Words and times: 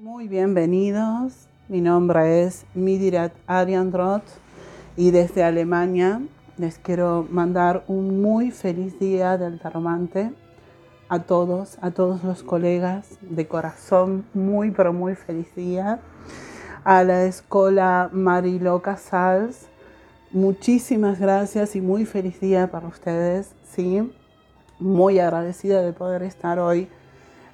Muy 0.00 0.28
bienvenidos. 0.28 1.48
Mi 1.66 1.80
nombre 1.80 2.44
es 2.44 2.66
Midirat 2.72 3.32
Ariandrot 3.48 4.22
y 4.96 5.10
desde 5.10 5.42
Alemania 5.42 6.22
les 6.56 6.78
quiero 6.78 7.26
mandar 7.28 7.82
un 7.88 8.22
muy 8.22 8.52
feliz 8.52 8.96
día 9.00 9.36
del 9.36 9.58
Taromante 9.58 10.30
a 11.08 11.24
todos, 11.24 11.78
a 11.80 11.90
todos 11.90 12.22
los 12.22 12.44
colegas 12.44 13.18
de 13.22 13.48
corazón, 13.48 14.24
muy 14.34 14.70
pero 14.70 14.92
muy 14.92 15.16
feliz 15.16 15.52
día. 15.56 15.98
A 16.84 17.02
la 17.02 17.24
escuela 17.24 18.08
Marilo 18.12 18.80
Casals, 18.80 19.66
muchísimas 20.30 21.18
gracias 21.18 21.74
y 21.74 21.80
muy 21.80 22.06
feliz 22.06 22.38
día 22.38 22.70
para 22.70 22.86
ustedes, 22.86 23.52
sí. 23.64 24.12
Muy 24.78 25.18
agradecida 25.18 25.82
de 25.82 25.92
poder 25.92 26.22
estar 26.22 26.60
hoy 26.60 26.88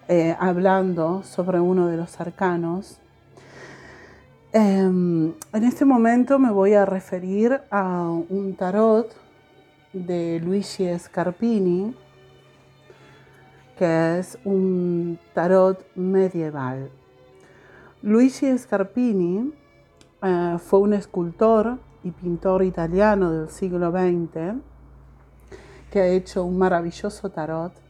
eh, 0.08 0.36
hablando 0.38 1.22
sobre 1.22 1.60
uno 1.60 1.86
de 1.86 1.96
los 1.96 2.20
arcanos. 2.20 2.98
Em, 4.52 5.32
en 5.52 5.64
este 5.64 5.84
momento 5.84 6.38
me 6.38 6.50
voy 6.50 6.74
a 6.74 6.84
referir 6.84 7.60
a 7.70 8.08
un 8.28 8.54
tarot 8.56 9.14
de 9.92 10.40
Luigi 10.40 10.86
Scarpini, 10.98 11.94
que 13.78 14.18
es 14.18 14.38
un 14.44 15.18
tarot 15.32 15.84
medieval. 15.96 16.90
Luigi 18.02 18.56
Scarpini 18.56 19.52
eh, 20.22 20.56
fue 20.58 20.80
un 20.80 20.92
escultor 20.94 21.78
y 22.02 22.10
pintor 22.10 22.62
italiano 22.62 23.32
del 23.32 23.48
siglo 23.48 23.90
XX 23.90 24.60
que 25.90 26.00
ha 26.00 26.06
hecho 26.08 26.44
un 26.44 26.58
maravilloso 26.58 27.30
tarot 27.30 27.83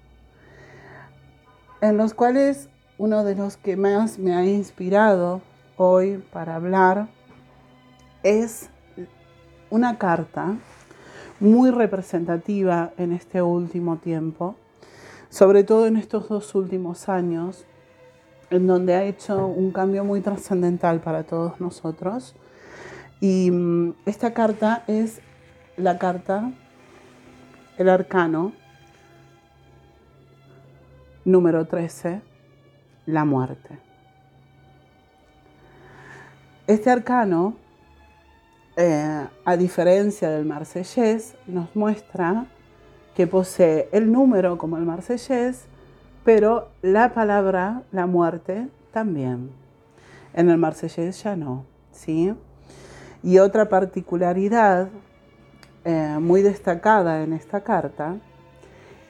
en 1.89 1.99
los 1.99 2.15
cuales 2.15 2.71
uno 2.97 3.25
de 3.25 3.35
los 3.35 3.59
que 3.59 3.77
más 3.77 4.19
me 4.19 4.35
ha 4.35 4.47
inspirado 4.47 5.43
hoy 5.77 6.17
para 6.33 6.55
hablar 6.55 7.09
es 8.23 8.71
una 9.69 9.99
carta 9.99 10.57
muy 11.41 11.71
representativa 11.71 12.93
en 12.97 13.13
este 13.13 13.43
último 13.43 13.99
tiempo, 13.99 14.57
sobre 15.29 15.63
todo 15.63 15.87
en 15.87 15.99
estos 15.99 16.27
dos 16.31 16.55
últimos 16.55 17.11
años, 17.11 17.67
en 18.49 18.67
donde 18.67 18.95
ha 18.95 19.05
hecho 19.05 19.47
un 19.47 19.71
cambio 19.71 20.05
muy 20.05 20.23
trascendental 20.23 21.01
para 21.01 21.25
todos 21.25 21.61
nosotros. 21.61 22.35
Y 23.21 23.51
mm, 23.51 23.95
esta 24.07 24.33
carta 24.33 24.85
es 24.87 25.21
la 25.77 25.99
carta, 25.99 26.51
el 27.77 27.91
arcano 27.91 28.53
Número 31.25 31.67
13, 31.67 32.21
la 33.07 33.25
muerte. 33.25 33.79
Este 36.67 36.91
arcano, 36.91 37.55
eh, 38.77 39.27
a 39.45 39.57
diferencia 39.57 40.29
del 40.29 40.45
marsellés, 40.45 41.35
nos 41.47 41.75
muestra 41.75 42.47
que 43.15 43.27
posee 43.27 43.89
el 43.93 44.13
número 44.13 44.59
como 44.59 44.77
el 44.77 44.85
marsellés, 44.85 45.65
pero 46.25 46.69
la 46.83 47.15
palabra, 47.15 47.83
la 47.91 48.07
muerte, 48.07 48.69
también. 48.93 49.51
En 50.35 50.51
el 50.51 50.59
marsellés 50.59 51.23
ya 51.23 51.37
no, 51.37 51.65
¿sí? 51.91 52.35
Y 53.23 53.39
otra 53.39 53.69
particularidad 53.71 54.89
eh, 55.85 56.19
muy 56.21 56.43
destacada 56.43 57.23
en 57.23 57.33
esta 57.33 57.63
carta 57.63 58.17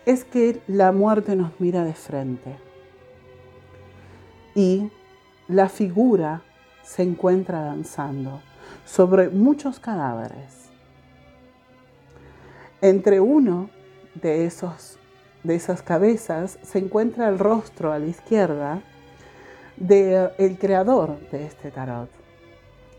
es 0.07 0.25
que 0.25 0.61
la 0.67 0.93
muerte 0.93 1.35
nos 1.37 1.59
mira 1.61 1.85
de 1.85 1.95
frente 1.95 2.57
y 4.55 4.91
la 5.49 5.69
figura 5.69 6.43
se 6.83 7.03
encuentra 7.03 7.63
danzando 7.63 8.43
sobre 8.85 9.31
muchos 9.31 9.81
cadáveres. 9.81 10.69
Entre 12.81 13.21
uno 13.21 13.71
de, 14.15 14.45
esos, 14.45 14.99
de 15.43 15.55
esas 15.55 15.83
cabezas 15.83 16.59
se 16.63 16.79
encuentra 16.79 17.29
el 17.29 17.39
rostro 17.39 17.93
a 17.93 17.99
la 17.99 18.07
izquierda 18.07 18.83
del 19.77 20.59
creador 20.59 21.19
de 21.31 21.47
este 21.47 21.71
tarot, 21.71 22.11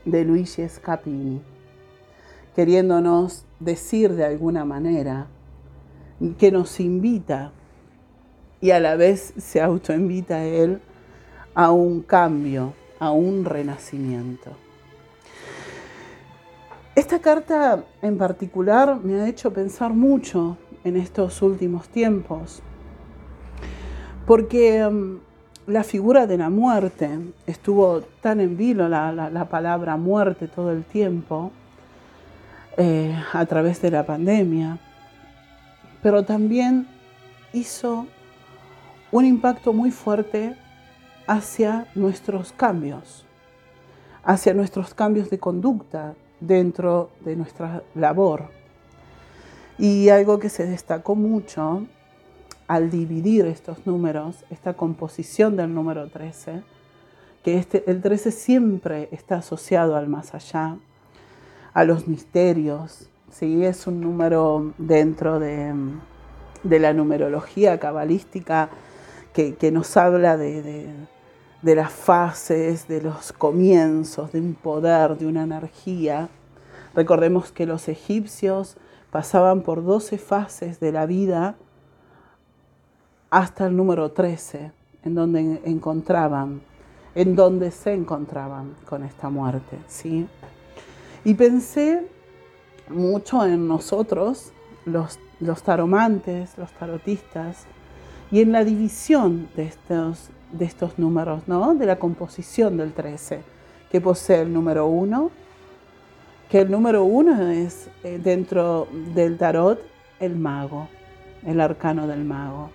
de 0.05 0.25
Luigi 0.25 0.67
Scapini, 0.67 1.41
queriéndonos 2.55 3.45
decir 3.59 4.13
de 4.13 4.25
alguna 4.25 4.65
manera 4.65 5.27
que 6.37 6.51
nos 6.51 6.79
invita 6.79 7.51
y 8.61 8.71
a 8.71 8.79
la 8.79 8.95
vez 8.95 9.33
se 9.37 9.61
autoinvita 9.61 10.37
a 10.37 10.45
Él 10.45 10.79
a 11.53 11.71
un 11.71 12.01
cambio, 12.01 12.73
a 12.99 13.11
un 13.11 13.45
renacimiento. 13.45 14.51
Esta 16.95 17.19
carta 17.19 17.83
en 18.01 18.17
particular 18.17 18.97
me 19.03 19.21
ha 19.21 19.27
hecho 19.27 19.51
pensar 19.51 19.93
mucho 19.93 20.57
en 20.83 20.95
estos 20.95 21.41
últimos 21.41 21.89
tiempos, 21.89 22.61
porque 24.25 24.87
mm, 24.87 25.17
la 25.67 25.83
figura 25.83 26.25
de 26.25 26.37
la 26.37 26.49
muerte 26.49 27.09
estuvo 27.47 28.01
tan 28.21 28.39
en 28.39 28.55
vilo, 28.55 28.87
la, 28.87 29.47
palabra 29.49 29.97
muerte 29.97 30.47
todo 30.47 30.71
el 30.71 30.83
tiempo, 30.85 31.51
eh, 32.77 33.15
a 33.33 33.45
través 33.45 33.81
de 33.81 33.91
la 33.91 34.05
pandemia 34.05 34.79
pero 36.05 36.23
también 36.23 36.87
hizo 37.51 38.05
un 39.11 39.25
impacto 39.25 39.73
muy 39.73 39.89
fuerte 39.89 40.55
hacia 41.25 41.87
nuestros 41.95 42.51
cambios, 42.51 43.25
hacia 44.23 44.53
nuestros 44.53 44.93
cambios 44.93 45.31
de 45.31 45.39
conducta 45.39 46.13
dentro 46.39 47.09
de 47.21 47.35
nuestra 47.35 47.81
labor. 47.95 48.51
Y 49.79 50.09
algo 50.09 50.37
que 50.37 50.49
se 50.49 50.67
destacó 50.67 51.15
mucho 51.15 51.87
al 52.67 52.91
dividir 52.91 53.47
estos 53.47 53.87
números, 53.87 54.45
esta 54.51 54.75
composición 54.75 55.55
del 55.55 55.73
número 55.73 56.07
13, 56.11 56.61
que 57.43 57.57
este, 57.57 57.83
el 57.89 58.03
13 58.03 58.29
siempre 58.29 59.09
está 59.11 59.37
asociado 59.37 59.95
al 59.95 60.07
más 60.07 60.35
allá, 60.35 60.77
a 61.73 61.83
los 61.83 62.07
misterios, 62.07 63.09
¿sí? 63.37 63.65
es 63.65 63.85
un 63.87 63.99
número 64.01 64.73
dentro 64.77 65.39
de, 65.39 65.73
la 66.63 66.93
numerología 66.93 67.79
cabalística 67.79 68.69
que, 69.33 69.71
nos 69.71 69.97
habla 69.97 70.37
de, 70.37 70.87
las 71.61 71.91
fases, 71.91 72.87
de 72.87 73.01
los 73.01 73.33
comienzos, 73.33 74.31
de 74.31 74.39
un 74.39 74.53
poder, 74.53 75.17
de 75.17 75.27
una 75.27 75.43
energía. 75.43 76.29
Recordemos 76.93 77.51
que 77.51 77.65
los 77.65 77.89
egipcios 77.89 78.77
pasaban 79.11 79.61
por 79.61 79.83
12 79.83 80.17
fases 80.17 80.79
de 80.79 80.93
la 80.93 81.05
vida 81.05 81.55
hasta 83.29 83.67
el 83.67 83.75
número 83.75 84.11
13, 84.11 84.71
en 85.03 85.15
donde 85.15 85.61
encontraban, 85.65 86.61
en 87.15 87.35
donde 87.35 87.71
se 87.71 87.93
encontraban 87.93 88.75
con 88.87 89.03
esta 89.03 89.29
muerte, 89.29 89.77
¿sí? 89.87 90.25
Y 91.25 91.33
pensé 91.33 92.14
mucho 92.89 93.45
en 93.45 93.67
nosotros, 93.67 94.51
los, 94.85 95.19
los 95.39 95.63
taromantes, 95.63 96.57
los 96.57 96.71
tarotistas, 96.71 97.65
y 98.31 98.41
en 98.41 98.51
la 98.51 98.63
división 98.63 99.49
de 99.55 99.63
estos, 99.63 100.29
de 100.51 100.65
estos 100.65 100.97
números, 100.97 101.43
¿no? 101.47 101.75
de 101.75 101.85
la 101.85 101.97
composición 101.97 102.77
del 102.77 102.93
13, 102.93 103.41
que 103.91 104.01
posee 104.01 104.41
el 104.41 104.53
número 104.53 104.87
1, 104.87 105.31
que 106.49 106.61
el 106.61 106.71
número 106.71 107.03
1 107.03 107.51
es 107.51 107.89
eh, 108.03 108.19
dentro 108.21 108.87
del 109.13 109.37
tarot 109.37 109.79
el 110.19 110.35
mago, 110.35 110.87
el 111.45 111.59
arcano 111.59 112.07
del 112.07 112.23
mago, 112.23 112.69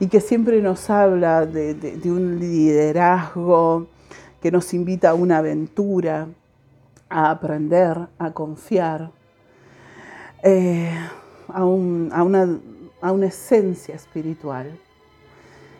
y 0.00 0.06
que 0.08 0.20
siempre 0.20 0.60
nos 0.60 0.90
habla 0.90 1.46
de, 1.46 1.74
de 1.74 2.12
un 2.12 2.38
liderazgo, 2.38 3.86
que 4.42 4.50
nos 4.50 4.74
invita 4.74 5.10
a 5.10 5.14
una 5.14 5.38
aventura, 5.38 6.28
a 7.14 7.30
aprender, 7.30 8.08
a 8.18 8.32
confiar, 8.32 9.12
eh, 10.42 10.90
a, 11.46 11.64
una, 11.64 12.58
a 13.00 13.12
una 13.12 13.26
esencia 13.26 13.94
espiritual. 13.94 14.76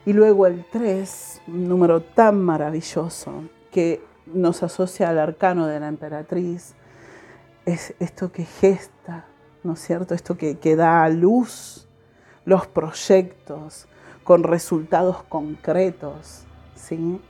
Y 0.06 0.12
luego 0.12 0.46
el 0.46 0.64
3, 0.70 1.42
un 1.48 1.68
número 1.68 2.02
tan 2.02 2.40
maravilloso 2.40 3.42
que 3.72 4.00
nos 4.26 4.62
asocia 4.62 5.08
al 5.08 5.18
arcano 5.18 5.66
de 5.66 5.80
la 5.80 5.88
emperatriz, 5.88 6.76
es 7.66 7.94
esto 7.98 8.30
que 8.30 8.44
gesta, 8.44 9.24
¿no 9.64 9.72
es 9.72 9.80
cierto? 9.80 10.14
Esto 10.14 10.36
que, 10.36 10.58
que 10.58 10.76
da 10.76 11.02
a 11.02 11.08
luz 11.08 11.88
los 12.44 12.68
proyectos 12.68 13.88
con 14.22 14.44
resultados 14.44 15.24
concretos, 15.24 16.44
¿sí? 16.76 17.20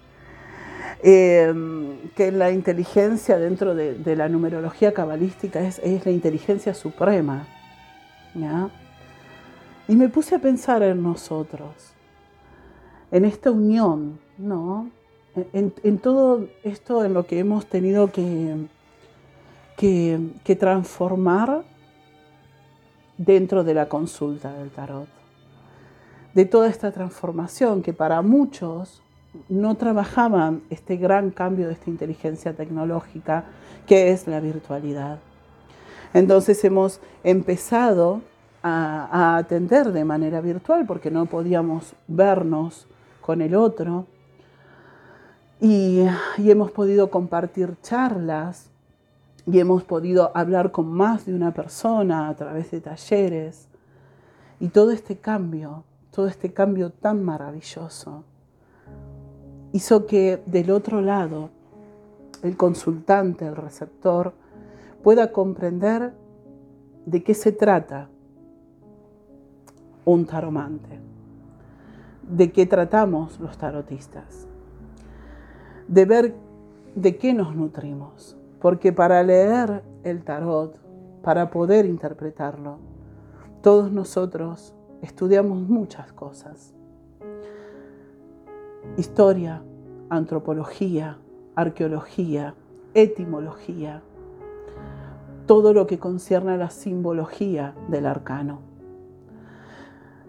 Em, 1.03 1.99
que 2.17 2.33
la 2.33 2.51
inteligencia 2.51 3.39
dentro 3.39 3.75
de, 3.75 4.17
la 4.17 4.29
numerología 4.29 4.95
cabalística 4.95 5.61
es, 5.61 5.81
la 6.05 6.11
inteligencia 6.11 6.73
suprema. 6.73 7.47
Y 9.87 9.97
me 9.97 10.09
puse 10.09 10.37
a 10.37 10.39
pensar 10.39 10.83
en 10.83 11.03
nosotros, 11.03 11.93
en 13.11 13.27
esta 13.27 13.51
unión, 13.51 14.19
¿no? 14.39 14.89
en, 15.53 15.99
todo 15.99 16.47
esto 16.63 17.05
en 17.05 17.13
lo 17.13 17.27
que 17.27 17.39
hemos 17.39 17.67
tenido 17.67 18.11
que, 18.11 18.67
que, 19.77 20.57
transformar 20.57 21.65
dentro 23.19 23.63
de 23.63 23.75
la 23.75 23.91
consulta 23.91 24.55
del 24.55 24.71
tarot. 24.71 25.09
De 26.33 26.47
toda 26.47 26.69
esta 26.69 26.93
transformación 26.93 27.83
que 27.83 27.93
para 27.93 28.23
muchos 28.23 29.04
no 29.49 29.75
trabajaban 29.77 30.63
este 30.71 30.97
gran 30.97 31.31
cambio 31.31 31.67
de 31.67 31.75
esta 31.75 31.91
inteligencia 31.91 32.55
tecnológica 32.55 33.45
que 33.87 34.11
es 34.11 34.27
la 34.27 34.41
virtualidad. 34.41 35.19
Entonces 36.13 36.65
hemos 36.65 37.01
empezado 37.23 38.23
a, 38.63 39.37
atender 39.37 39.93
de 39.93 40.05
manera 40.05 40.41
virtual 40.41 40.87
porque 40.87 41.11
no 41.11 41.27
podíamos 41.27 41.95
vernos 42.07 42.87
con 43.21 43.43
el 43.43 43.55
otro 43.55 44.07
y, 45.61 46.07
hemos 46.39 46.71
podido 46.71 47.11
compartir 47.11 47.77
charlas 47.83 48.71
y 49.47 49.59
hemos 49.59 49.85
podido 49.85 50.31
hablar 50.35 50.71
con 50.73 50.87
más 50.87 51.27
de 51.27 51.35
una 51.35 51.53
persona 51.53 52.29
a 52.29 52.35
través 52.35 52.71
de 52.71 52.81
talleres. 52.81 53.69
Y 54.61 54.69
todo 54.69 54.93
este 54.93 55.17
cambio, 55.17 55.85
todo 56.11 56.29
este 56.29 56.53
cambio 56.53 56.91
tan 56.91 57.23
maravilloso, 57.23 58.25
hizo 59.75 60.07
que 60.07 60.43
del 60.47 60.71
otro 60.71 61.03
lado 61.03 61.51
el 62.43 62.57
consultante, 62.57 63.47
el 63.47 63.57
receptor, 63.57 64.33
pueda 65.03 65.33
comprender 65.33 66.15
de 67.05 67.23
qué 67.23 67.35
se 67.35 67.53
trata 67.53 68.09
un 70.07 70.25
taromante, 70.25 70.99
de 72.23 72.51
qué 72.51 72.65
tratamos 72.65 73.39
los 73.39 73.59
tarotistas 73.59 74.49
de 75.89 76.05
ver 76.05 76.35
de 76.95 77.17
qué 77.17 77.35
nos 77.35 77.55
nutrimos. 77.55 78.37
Porque 78.61 78.93
para 78.93 79.23
leer 79.23 79.83
el 80.05 80.25
tarot, 80.25 80.79
para 81.23 81.51
poder 81.51 81.87
interpretarlo, 81.87 82.79
todos 83.63 83.93
nosotros 83.93 84.75
estudiamos 85.03 85.69
muchas 85.69 86.13
cosas. 86.13 86.75
Historia, 88.97 89.63
antropología, 90.09 91.19
arqueología, 91.55 92.55
etimología, 92.95 94.03
todo 95.47 95.73
lo 95.73 95.87
que 95.87 95.99
concierne 95.99 96.53
a 96.53 96.57
la 96.57 96.71
simbología 96.71 97.75
del 97.89 98.07
arcano. 98.07 98.61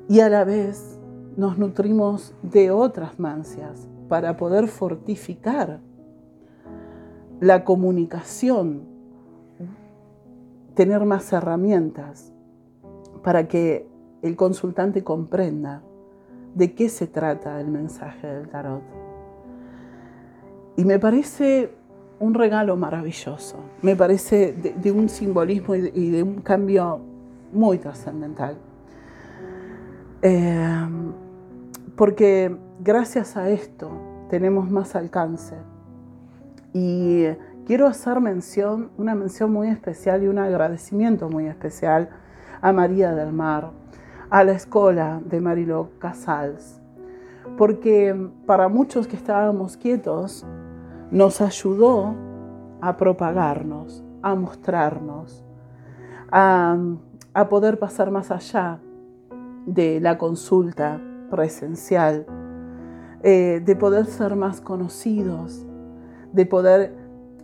Y 0.07 0.19
a 0.19 0.29
la 0.29 0.43
vez 0.43 0.99
nos 1.37 1.57
nutrimos 1.57 2.33
de 2.43 2.71
otras 2.71 3.19
mancias, 3.19 3.87
para 4.07 4.37
poder 4.37 4.67
fortificar 4.67 5.79
la 7.39 7.63
comunicación, 7.63 8.83
tener 10.75 11.05
más 11.05 11.31
herramientas 11.33 12.31
para 13.23 13.47
que 13.47 13.87
el 14.21 14.35
consultante 14.35 15.03
comprenda 15.03 15.81
de 16.55 16.73
qué 16.73 16.89
se 16.89 17.05
trata 17.05 17.59
el 17.61 17.67
mensaje 17.67 18.25
del 18.25 18.47
tarot. 18.47 18.81
Y 20.77 20.85
me 20.85 20.97
parece 20.97 21.71
un 22.19 22.33
regalo 22.33 22.75
maravilloso, 22.77 23.57
me 23.81 23.95
parece 23.95 24.53
de, 24.53 24.91
un 24.91 25.09
simbolismo 25.09 25.75
y 25.75 26.09
de, 26.09 26.23
un 26.23 26.41
cambio 26.41 26.99
muy 27.53 27.77
trascendental. 27.77 28.57
Eh, 30.21 30.87
porque 31.95 32.55
gracias 32.79 33.37
a 33.37 33.49
esto 33.49 33.91
tenemos 34.29 34.69
más 34.71 34.95
alcance. 34.95 35.55
Y 36.73 37.25
quiero 37.65 37.87
hacer 37.87 38.19
mención, 38.19 38.89
una 38.97 39.15
mención 39.15 39.51
muy 39.51 39.69
especial 39.69 40.23
y 40.23 40.27
un 40.27 40.39
agradecimiento 40.39 41.29
muy 41.29 41.47
especial 41.47 42.09
a 42.61 42.73
María 42.73 43.13
del 43.13 43.31
Mar, 43.31 43.71
a 44.35 44.43
la 44.43 44.51
escuela 44.51 45.21
de 45.23 45.39
Marilo 45.39 45.91
Casals, 45.97 46.81
porque 47.57 48.13
para 48.45 48.67
muchos 48.67 49.07
que 49.07 49.15
estábamos 49.15 49.77
quietos, 49.77 50.45
nos 51.09 51.39
ayudó 51.39 52.13
a 52.81 52.97
propagarnos, 52.97 54.03
a 54.21 54.35
mostrarnos, 54.35 55.45
a, 56.33 56.77
a 57.33 57.47
poder 57.47 57.79
pasar 57.79 58.11
más 58.11 58.29
allá 58.29 58.81
de 59.65 60.01
la 60.01 60.17
consulta 60.17 60.99
presencial, 61.31 62.25
eh, 63.23 63.61
de 63.63 63.75
poder 63.77 64.05
ser 64.05 64.35
más 64.35 64.59
conocidos, 64.59 65.65
de 66.33 66.45
poder 66.45 66.93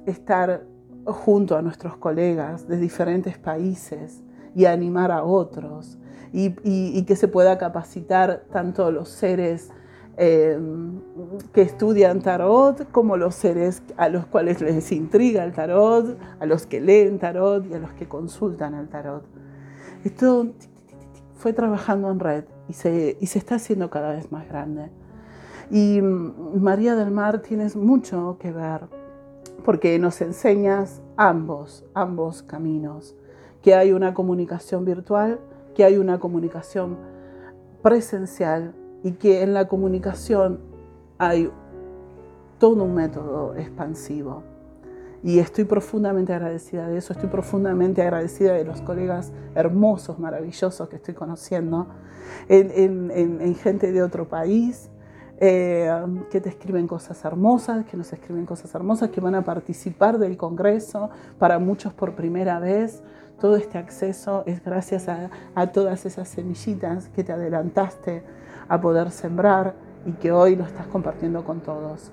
estar 0.06 0.66
junto 1.06 1.56
a 1.56 1.62
nuestros 1.62 1.96
colegas 1.96 2.68
de 2.68 2.76
diferentes 2.76 3.38
países 3.38 4.26
y 4.54 4.66
animar 4.66 5.14
a 5.14 5.24
otros 5.24 5.98
y, 6.34 7.04
que 7.04 7.16
se 7.16 7.28
pueda 7.28 7.58
capacitar 7.58 8.44
tanto 8.52 8.92
los 8.92 9.10
seres 9.10 9.70
eh, 10.18 10.58
que 11.54 11.62
estudian 11.62 12.22
tarot 12.22 12.90
como 12.92 13.18
los 13.18 13.36
seres 13.36 13.82
a 13.98 14.10
los 14.10 14.26
cuales 14.26 14.62
les 14.62 14.92
intriga 14.92 15.44
el 15.44 15.54
tarot, 15.54 16.18
a 16.40 16.46
los 16.46 16.66
que 16.66 16.80
leen 16.82 17.20
tarot 17.20 17.66
y 17.70 17.74
a 17.74 17.80
los 17.80 17.92
que 17.94 18.08
consultan 18.08 18.76
el 18.76 18.88
tarot. 18.88 19.24
Esto 20.04 20.54
fue 21.36 21.54
trabajando 21.54 22.12
en 22.12 22.20
red 22.20 22.46
y 22.68 22.74
se, 22.74 23.18
y 23.20 23.28
se 23.28 23.40
está 23.40 23.56
haciendo 23.56 23.90
cada 23.90 24.12
vez 24.12 24.32
más 24.32 24.48
grande. 24.48 24.90
Y 25.70 26.02
mm, 26.02 26.62
María 26.62 26.96
del 26.96 27.12
Mar 27.12 27.42
tienes 27.42 27.76
mucho 27.76 28.38
que 28.40 28.52
ver, 28.52 28.82
porque 29.64 29.98
nos 30.00 30.22
enseñas 30.22 31.02
ambos, 31.18 31.86
ambos 31.94 32.44
caminos, 32.44 33.16
que 33.62 33.76
hay 33.76 33.92
una 33.92 34.14
comunicación 34.14 34.86
virtual, 34.86 35.40
que 35.76 35.84
hay 35.84 35.98
una 35.98 36.20
comunicación 36.20 36.98
presencial 37.82 38.74
y 39.04 39.14
que 39.14 39.42
en 39.42 39.54
la 39.54 39.68
comunicación 39.68 40.60
hay 41.18 41.52
todo 42.60 42.84
un 42.84 42.94
método 42.94 43.56
expansivo. 43.56 44.44
Y 45.24 45.38
estoy 45.40 45.66
profundamente 45.66 46.34
agradecida 46.34 46.88
de 46.88 46.98
eso, 46.98 47.14
estoy 47.14 47.30
profundamente 47.30 48.02
agradecida 48.02 48.54
de 48.54 48.66
los 48.66 48.82
colegas 48.82 49.32
hermosos, 49.54 50.18
maravillosos 50.18 50.90
que 50.90 50.96
estoy 50.96 51.14
conociendo, 51.14 51.88
en, 52.50 53.56
gente 53.56 53.92
de 53.92 54.02
otro 54.02 54.28
país, 54.28 54.90
eh, 55.42 55.92
que 56.30 56.40
te 56.40 56.50
escriben 56.50 56.88
cosas 56.88 57.26
hermosas, 57.26 57.84
que 57.86 57.98
nos 57.98 58.14
escriben 58.14 58.46
cosas 58.46 58.74
hermosas, 58.76 59.10
que 59.10 59.20
van 59.20 59.34
a 59.34 59.44
participar 59.44 60.20
del 60.20 60.38
Congreso, 60.38 61.10
para 61.40 61.58
muchos 61.58 61.94
por 61.94 62.14
primera 62.14 62.60
vez. 62.60 63.02
Todo 63.40 63.56
este 63.56 63.80
acceso 63.80 64.44
es 64.46 64.64
gracias 64.64 65.10
a, 65.10 65.32
a 65.56 65.72
todas 65.72 66.06
esas 66.06 66.28
semillitas 66.30 67.10
que 67.10 67.24
te 67.24 67.34
adelantaste 67.34 68.24
a 68.70 68.80
poder 68.80 69.10
sembrar 69.10 69.74
y 70.06 70.12
que 70.12 70.32
hoy 70.32 70.56
lo 70.56 70.64
estás 70.64 70.86
compartiendo 70.86 71.44
con 71.44 71.60
todos 71.62 72.12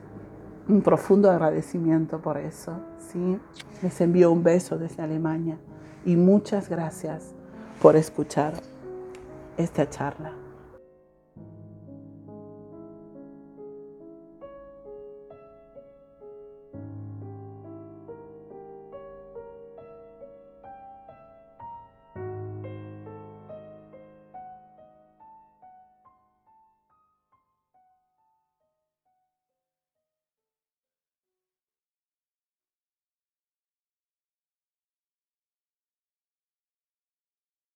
un 0.68 0.82
profundo 0.82 1.30
agradecimiento 1.30 2.20
por 2.20 2.38
eso. 2.38 2.72
¿sí? 2.98 3.38
Les 3.82 4.00
envío 4.00 4.30
un 4.30 4.42
beso 4.42 4.78
desde 4.78 5.02
Alemania 5.02 5.58
y 6.04 6.16
muchas 6.16 6.68
gracias 6.68 7.34
por 7.80 7.96
escuchar 7.96 8.54
esta 9.56 9.88
charla. 9.88 10.47